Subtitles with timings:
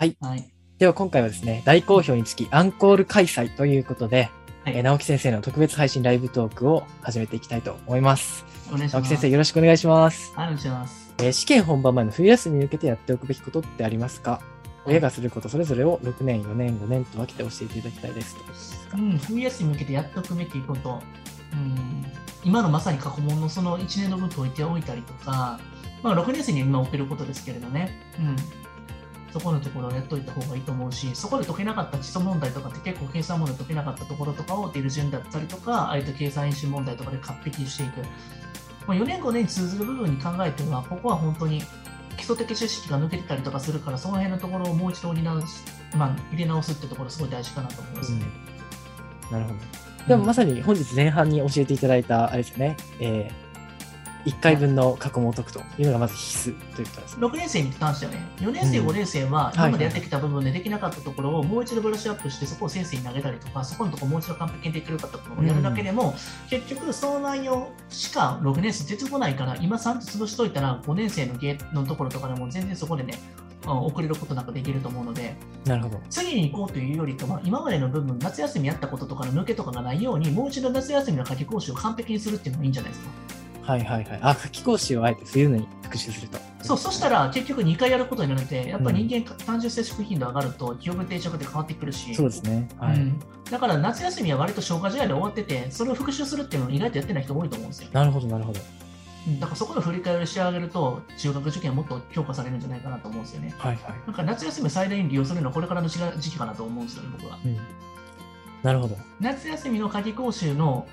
[0.00, 0.16] はい。
[0.20, 0.48] はい。
[0.78, 4.30] では今回はですね、大好評につきアンコール開催ということで、
[4.62, 8.44] はいえー直木先生の特別配信ライブトークを始めていきたいと思います。
[8.68, 8.92] お願いします。
[8.94, 10.32] 直木先生よろしくお願いします。
[10.36, 11.12] はい、お願いします。
[11.18, 14.40] えー試験本番前の冬休みに向けてやっておくべきことってありますか？
[14.86, 18.36] 親がすることそれぞれを6年、4年、5年と分けて教えていただきたいです。
[18.94, 21.02] うん、冬休みに向けてやっておくべきこと、
[21.52, 22.06] うん、
[22.44, 25.58] 今のまさに過去問のその1年の分解いておいたりとか、
[26.04, 28.36] まあ、6年生に今送ることですけれどね、うん、
[29.38, 38.00] そこのところをやっておいた方がいいと思うし、そこで解けなかった基礎問題とかって結構計算問題解けなかったところとかを出る順だったりとか、あえて計算演習問題とかで完璧にしていく。
[38.86, 41.62] まあ、4年5年に通ずる部分に考えては、ここは本当に
[42.16, 45.14] 基礎的知識が抜けてたりとかするから、その辺のところをもう一度
[45.96, 48.22] まあ、入れ直すってところすごい大事かなと思いますね。
[49.30, 49.56] なるほど。
[50.08, 53.47] でもまさに本日前半に教えていただいた、あれですね、えー、
[54.28, 57.26] 1回分の過去問を解くというのがまず必須ということですね。
[57.26, 66.14] 6年生に関してはね、4年生、うん5年生ははい今までやってきた部分でできなかったところをもう一度ブラッシュアップして、そこを先生に投げたりとか、そこのところもう一度完璧にできるかとかをやるだけでも、
[66.50, 75.34] 結局その内容しか6年生出てこないから、今3つ潰しといたら5年生のゲーのところとかでも全然そこでね、うん遅れることなくできると思うので、
[75.66, 76.00] なるほど。
[76.08, 83.10] 次に行こうというよりかは、今までの部分、夏休みやったこととかの抜けとかがないように、もう一度夏休みの夏季講習を完璧にするっていうのがいいんじゃないですか。
[83.68, 84.18] はいはいはい。
[84.22, 86.38] あ、夏季講習をあえて冬に復習すると。
[86.62, 92.66] そう、そしたら結局2回やることになるので、やっぱ人間、単純接触頻度上がると、記憶定着で変わってくるし、そうですね。
[92.78, 92.96] はい。
[92.96, 97.88] うんだから夏休みは割と消化試合で終わってて、それを復習するっていうのを意外とやってない人多いと思うんですよ。
[97.94, 98.60] なるほどなるほど。
[99.26, 103.54] うんだからそこの振り返りをしてあげると、中学受験はもっと強化されるんじゃないかなと思うんですよね。
[103.56, 103.84] はいはい。
[104.06, 107.38] なんか夏休みを最大に利用するのはこれからの時時期かなと思うんですよね、僕は。
[107.42, 107.58] うん。
[108.62, 108.96] なるほど。
[109.20, 110.86] 夏休みの夏季講習の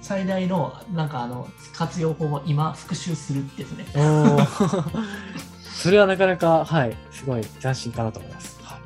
[0.00, 3.86] 最大のなんかあの活用法は今、復習するですね。
[5.74, 8.58] それはなかなか、はい、すごい斬新かなと思います。
[8.62, 8.80] はい。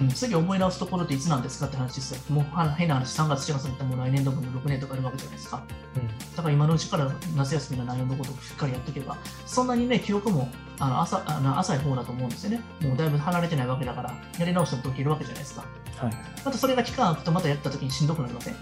[0.00, 2.20] うん、次思い直すところっていつなんですかって話ですよ。
[2.28, 5.62] もうは変な話、3月、4月だったらもう来年度分の6年とかあるわけじゃないですか。
[6.36, 12.60] だから今のうちから夏休みの内容のことをしっかりやっておけば、そんなにね、記憶もあの浅あの浅い方だと思うんですよね。
[12.82, 15.64] もうだいぶ離れてないわけだから、やり直しても解けるわけじゃないですか。
[16.02, 16.08] うん。
[16.08, 16.16] はい。
[16.44, 18.56] またそれが期間空くとまたやった時にしんどくなりません。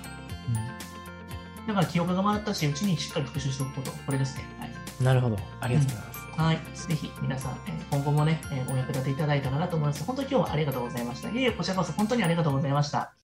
[1.67, 4.45] だから記憶が回ったし、うちにしっかり復習しておくこと、これですね。
[4.61, 5.37] はいうんなるほど。
[5.61, 6.14] ありがとうございます。
[6.37, 6.61] はい。
[6.75, 10.05] ぜひ皆さん、えー今後もね、えーお役立ていただいたらなと思います。
[10.05, 11.31] 本当に今日はありがとうございました。
[11.31, 13.15] いえいえ、こちらこそ本当にありがとうございました。